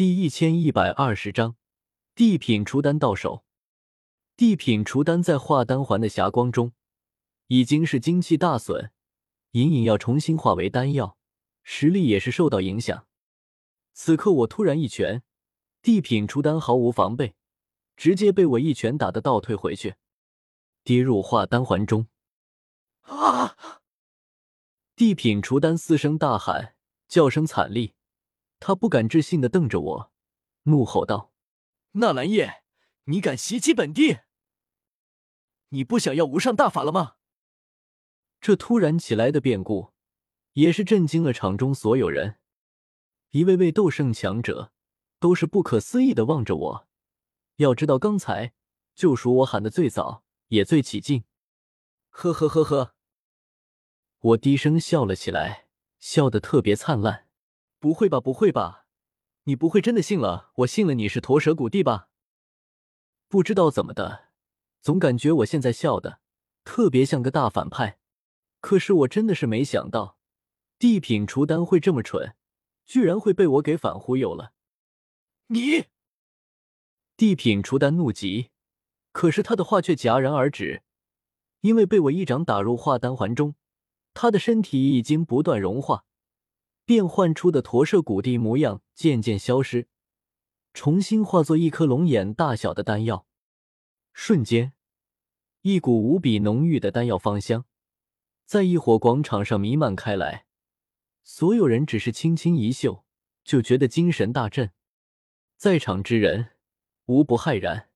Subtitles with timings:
[0.00, 1.56] 第一千一百二十章，
[2.14, 3.44] 地品除丹到手。
[4.34, 6.72] 地品除丹在化丹环的霞光中，
[7.48, 8.92] 已经是精气大损，
[9.50, 11.18] 隐隐要重新化为丹药，
[11.62, 13.06] 实力也是受到影响。
[13.92, 15.22] 此刻我突然一拳，
[15.82, 17.34] 地品除丹毫无防备，
[17.94, 19.96] 直接被我一拳打得倒退回去，
[20.82, 22.06] 跌入化丹环中。
[23.02, 23.54] 啊！
[24.96, 26.74] 地品除丹嘶声大喊，
[27.06, 27.92] 叫声惨厉。
[28.60, 30.12] 他不敢置信的瞪着我，
[30.64, 31.32] 怒吼道
[31.92, 32.62] ：“纳兰叶，
[33.04, 34.18] 你敢袭击本帝？
[35.70, 37.16] 你不想要无上大法了吗？”
[38.40, 39.92] 这突然起来的变故，
[40.52, 42.38] 也是震惊了场中所有人。
[43.30, 44.72] 一位位斗圣强者
[45.18, 46.88] 都是不可思议的望着我。
[47.56, 48.52] 要知道，刚才
[48.94, 51.24] 就属我喊的最早，也最起劲。
[52.10, 52.94] 呵呵呵呵，
[54.18, 55.68] 我低声笑了起来，
[55.98, 57.29] 笑得特别灿烂。
[57.80, 58.84] 不会吧，不会吧，
[59.44, 60.50] 你不会真的信了？
[60.56, 62.10] 我信了你是驼舌谷地吧？
[63.26, 64.28] 不知道怎么的，
[64.82, 66.20] 总感觉我现在笑的
[66.62, 67.98] 特别像个大反派。
[68.60, 70.18] 可是我真的是没想到，
[70.78, 72.36] 地品除丹会这么蠢，
[72.84, 74.52] 居然会被我给反忽悠了。
[75.46, 75.86] 你，
[77.16, 78.50] 地品除丹怒极，
[79.12, 80.82] 可是他的话却戛然而止，
[81.62, 83.54] 因为被我一掌打入化丹环中，
[84.12, 86.04] 他的身体已经不断融化。
[86.90, 89.86] 变换出的驼舍谷地模样渐渐消失，
[90.74, 93.28] 重新化作一颗龙眼大小的丹药。
[94.12, 94.72] 瞬间，
[95.60, 97.64] 一股无比浓郁的丹药芳香
[98.44, 100.46] 在异火广场上弥漫开来。
[101.22, 103.04] 所有人只是轻轻一嗅，
[103.44, 104.72] 就觉得精神大振，
[105.56, 106.56] 在场之人
[107.04, 107.90] 无不骇然。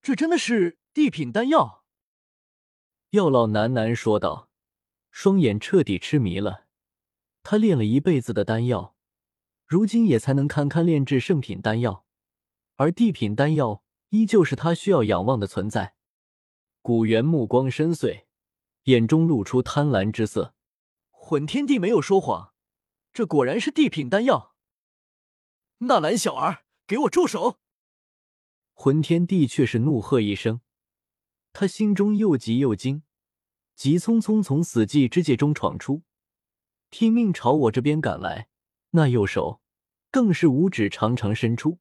[0.00, 1.82] 这真的是地品丹药？
[3.10, 4.48] 药老喃喃说道，
[5.10, 6.63] 双眼彻底痴迷了。
[7.44, 8.96] 他炼了一辈子的丹药，
[9.66, 12.06] 如今也才能堪堪炼制圣品丹药，
[12.76, 15.94] 而地品丹药依旧是他需要仰望的存在。
[16.80, 18.24] 古元目光深邃，
[18.84, 20.54] 眼中露出贪婪之色。
[21.10, 22.54] 混天帝没有说谎，
[23.12, 24.54] 这果然是地品丹药。
[25.78, 27.58] 纳兰小儿，给我住手！
[28.72, 30.62] 混天帝却是怒喝一声，
[31.52, 33.02] 他心中又急又惊，
[33.74, 36.04] 急匆匆从死寂之界中闯出。
[36.96, 38.46] 拼命朝我这边赶来，
[38.90, 39.60] 那右手
[40.12, 41.80] 更是五指长长伸出，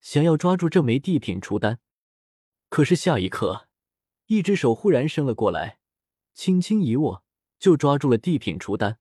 [0.00, 1.80] 想要抓住这枚地品除丹。
[2.68, 3.66] 可是下一刻，
[4.26, 5.80] 一只手忽然伸了过来，
[6.34, 7.24] 轻轻一握，
[7.58, 9.00] 就抓住了地品除丹。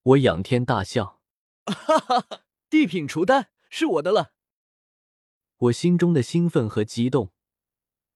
[0.00, 1.20] 我仰天大笑
[1.66, 2.42] ：“哈哈哈！
[2.70, 4.32] 地品除丹是我的了！”
[5.58, 7.32] 我心中的兴奋和激动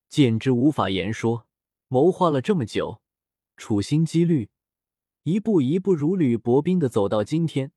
[0.08, 1.48] 简直无法言说。
[1.88, 3.02] 谋划了这么久，
[3.56, 4.50] 处心积虑。
[5.24, 7.70] 一步一步如履薄冰的走到今天，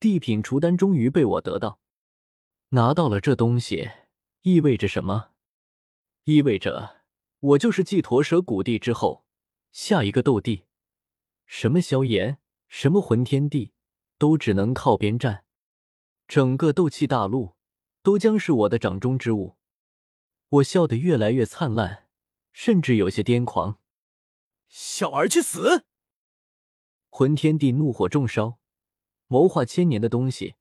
[0.00, 1.78] 地品除丹终于被我得到，
[2.70, 3.88] 拿到了这东西，
[4.42, 5.30] 意味着什么？
[6.24, 7.02] 意味着
[7.38, 9.24] 我就是继驼蛇古地之后
[9.70, 10.64] 下一个斗帝，
[11.46, 13.70] 什么萧炎，什么魂天帝，
[14.18, 15.44] 都只能靠边站，
[16.26, 17.54] 整个斗气大陆
[18.02, 19.56] 都将是我的掌中之物。
[20.48, 22.08] 我笑得越来越灿烂，
[22.52, 23.78] 甚至有些癫狂。
[24.68, 25.84] 小儿去死！
[27.08, 28.58] 魂天帝怒火中烧，
[29.26, 30.54] 谋划千年的东西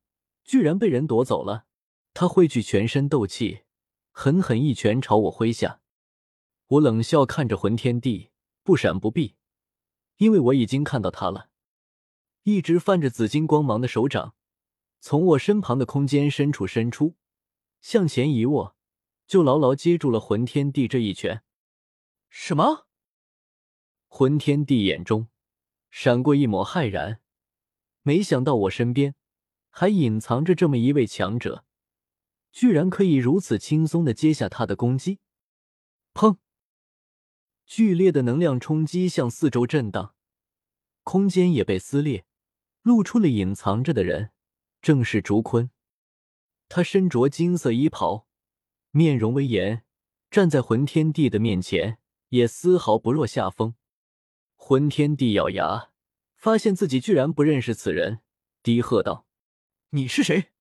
[0.44, 1.66] 居然被人夺走了。
[2.14, 3.62] 他汇聚全身斗气，
[4.12, 5.82] 狠狠一拳朝我挥下。
[6.68, 8.32] 我冷笑看着魂天帝，
[8.64, 9.36] 不闪不避，
[10.18, 11.50] 因为我已经看到他了。
[12.44, 14.34] 一直泛着紫金光芒的手掌
[15.00, 17.16] 从我身旁的空间深处伸出，
[17.82, 18.76] 向前一握，
[19.28, 21.44] 就牢牢接住了魂天帝这一拳。
[22.30, 22.88] 什么？
[24.08, 25.28] 魂天帝眼中。
[26.00, 27.22] 闪过一抹骇然，
[28.04, 29.16] 没想到我身边
[29.72, 31.66] 还隐藏着这么一位强者，
[32.52, 35.18] 居然可以如此轻松的接下他的攻击。
[36.14, 36.38] 砰！
[37.66, 40.14] 剧烈的能量冲击向四周震荡，
[41.02, 42.26] 空间也被撕裂，
[42.84, 44.30] 露出了隐藏着的人，
[44.80, 45.72] 正是竹坤。
[46.70, 48.28] 他身着金色衣袍，
[48.92, 49.84] 面容威严，
[50.30, 51.98] 站在魂天帝的面前，
[52.30, 53.74] 也丝毫不落下风。
[54.70, 55.92] 魂天帝咬牙，
[56.36, 58.20] 发现自己居然不认识此人，
[58.62, 59.26] 低喝道
[59.92, 60.52] ：“你是谁？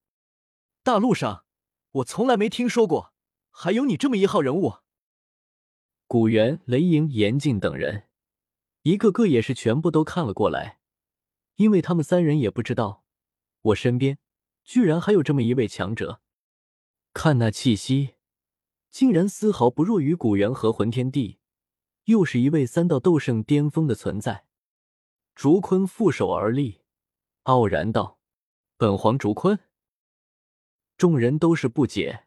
[0.84, 1.44] 大陆上
[1.90, 3.12] 我从来没听说过，
[3.50, 4.74] 还有你这么一号人物。”
[6.06, 8.04] 古元、雷莹、严静等人，
[8.82, 10.78] 一个个也是全部都看了过来，
[11.56, 13.02] 因为他们三人也不知道
[13.62, 14.18] 我身边
[14.62, 16.20] 居然还有这么一位强者。
[17.12, 18.14] 看那气息，
[18.88, 21.40] 竟然丝毫不弱于古元和魂天帝。
[22.06, 24.46] 又是一位三道斗圣巅峰的存在，
[25.34, 26.82] 竹坤负手而立，
[27.42, 28.20] 傲然道
[28.78, 29.58] ：“本皇竹坤。”
[30.96, 32.26] 众人都是不解。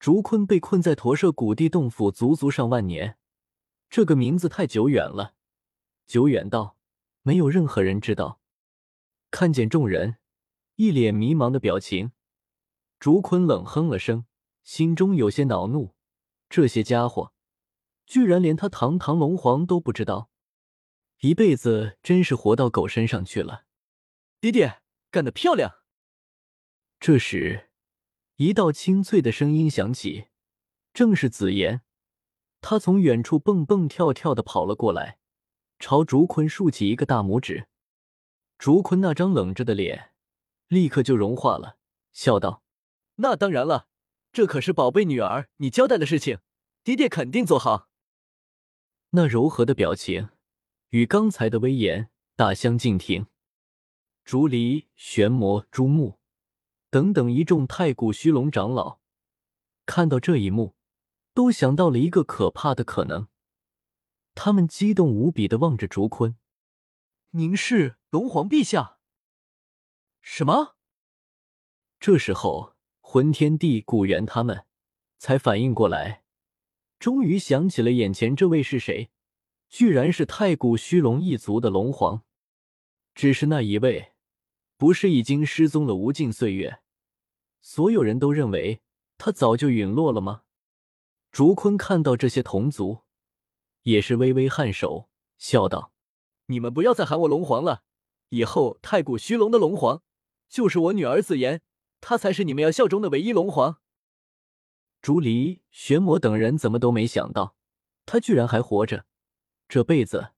[0.00, 3.16] 竹坤被困在驼舍古地洞府足足上万年，
[3.88, 5.34] 这个名字太久远了，
[6.06, 6.76] 久远到
[7.22, 8.40] 没有任何人知道。
[9.30, 10.16] 看见众人
[10.74, 12.10] 一脸迷茫的表情，
[12.98, 14.26] 竹坤冷哼了声，
[14.64, 15.94] 心中有些恼怒：
[16.50, 17.32] 这些家伙
[18.06, 20.30] 居然连他堂堂龙皇都不知道，
[21.20, 23.64] 一辈子真是活到狗身上去了。
[24.40, 25.82] 爹爹，干得漂亮！
[27.00, 27.70] 这时。
[28.36, 30.26] 一道清脆的声音响起，
[30.92, 31.82] 正是紫妍。
[32.60, 35.18] 他从远处蹦蹦跳跳的跑了过来，
[35.78, 37.68] 朝竹坤竖起一个大拇指。
[38.58, 40.14] 竹坤那张冷着的脸
[40.66, 41.78] 立刻就融化了，
[42.12, 42.64] 笑道
[43.22, 43.86] ：“那当然了，
[44.32, 46.40] 这可是宝贝女儿你交代的事情，
[46.82, 47.88] 爹爹肯定做好。”
[49.16, 50.30] 那柔和的表情
[50.88, 53.28] 与刚才的威严大相径庭。
[54.24, 56.18] 竹离、玄魔、朱木。
[56.90, 59.00] 等等，一众太古虚龙长老
[59.86, 60.74] 看到这一幕，
[61.32, 63.28] 都想到了一个可怕的可能。
[64.34, 66.36] 他们激动无比的望着竹坤
[67.30, 68.98] ：“您是龙皇陛下？”
[70.22, 70.74] 什么？
[72.00, 74.66] 这时候，魂天帝、古元他们
[75.18, 76.23] 才反应过来，
[77.04, 79.10] 终于想起了眼前这位是谁，
[79.68, 82.22] 居然是太古虚龙一族的龙皇。
[83.14, 84.14] 只是那一位，
[84.78, 86.80] 不是已经失踪了无尽岁月？
[87.60, 88.80] 所有人都认为
[89.18, 90.44] 他早就陨落了吗？
[91.30, 93.00] 竹坤看到这些同族，
[93.82, 95.92] 也是微微颔首，笑道
[96.48, 97.82] ：“你们不要再喊我龙皇了，
[98.30, 100.02] 以后太古虚龙的龙皇
[100.48, 101.60] 就是我女儿紫妍，
[102.00, 103.80] 她才是你们要效忠的唯一龙皇。”
[105.04, 107.54] 竹离、玄魔等人怎么都没想到，
[108.06, 109.04] 他居然还活着。
[109.68, 110.32] 这辈子，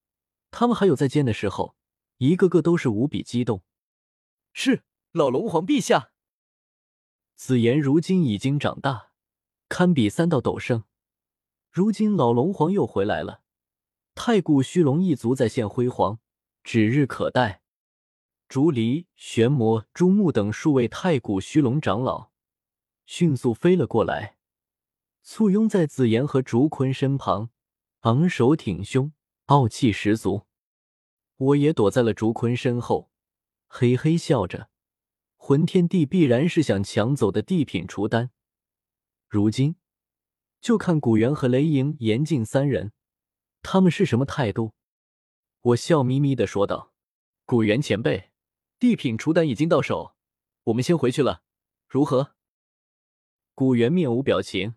[0.50, 1.76] 他们还有再见的时候，
[2.16, 3.62] 一个个都是无比激动。
[4.52, 4.82] 是
[5.12, 6.10] 老龙皇陛下。
[7.36, 9.12] 紫妍如今已经长大，
[9.68, 10.82] 堪比三道斗圣。
[11.70, 13.42] 如今老龙皇又回来了，
[14.16, 16.18] 太古虚龙一族再现辉煌，
[16.64, 17.62] 指日可待。
[18.48, 22.32] 竹离、玄魔、朱木等数位太古虚龙长老
[23.04, 24.35] 迅速飞了过来，
[25.28, 27.50] 簇拥在紫妍和竹坤身旁，
[28.02, 29.12] 昂首挺胸，
[29.46, 30.46] 傲气十足。
[31.36, 33.10] 我也躲在了竹坤身后，
[33.66, 34.70] 嘿嘿笑着。
[35.36, 38.30] 魂天帝必然是想抢走的地品除丹，
[39.28, 39.74] 如今
[40.60, 42.92] 就看古元和雷莹、严禁三人，
[43.62, 44.74] 他们是什么态度？
[45.60, 46.92] 我笑眯眯的说道
[47.44, 48.30] ：“古元前辈，
[48.78, 50.14] 地品除丹已经到手，
[50.62, 51.42] 我们先回去了，
[51.88, 52.36] 如何？”
[53.56, 54.76] 古元面无表情，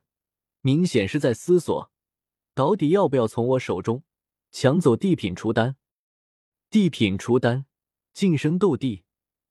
[0.61, 1.91] 明显是在思索，
[2.53, 4.03] 到底要不要从我手中
[4.51, 5.77] 抢走地品除丹。
[6.69, 7.65] 地品除丹，
[8.13, 9.03] 晋升斗帝。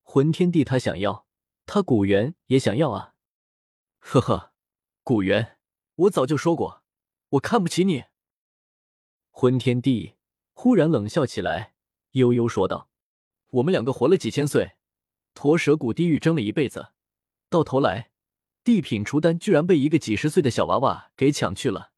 [0.03, 1.27] 魂天帝他想要，
[1.67, 3.15] 他古元也想要啊！
[3.99, 4.53] 呵呵，
[5.03, 5.59] 古元，
[5.97, 6.83] 我早就说过，
[7.31, 8.05] 我看不起你。
[9.31, 10.15] 魂天帝
[10.53, 11.75] 忽然冷笑起来，
[12.13, 12.89] 悠悠说道
[13.51, 14.77] ：“我们两个活了几千岁，
[15.35, 16.93] 驼蛇谷地狱争了一辈子，
[17.51, 18.11] 到头来，
[18.69, 21.93] 地品雏丹居然被一个几十岁的小娃娃给抢去了。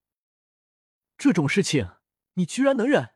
[1.19, 1.89] 这种事情，
[2.35, 3.09] 你居然能忍？”